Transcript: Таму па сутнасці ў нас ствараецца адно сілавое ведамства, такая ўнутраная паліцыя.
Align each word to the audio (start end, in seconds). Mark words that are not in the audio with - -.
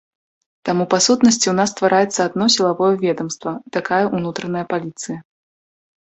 Таму 0.67 0.83
па 0.91 0.97
сутнасці 1.07 1.41
ў 1.41 1.51
нас 1.59 1.69
ствараецца 1.73 2.19
адно 2.29 2.47
сілавое 2.55 2.89
ведамства, 3.03 3.53
такая 3.77 3.99
ўнутраная 4.15 4.65
паліцыя. 4.73 5.17